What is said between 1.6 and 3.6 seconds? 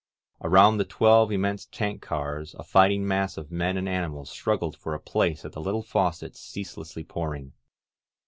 tank cars, a fighting mass of